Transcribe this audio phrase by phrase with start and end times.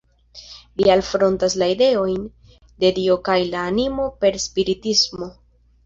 [0.79, 2.25] Li alfrontas la ideojn
[2.85, 5.35] de Dio kaj la animo per spiritismo.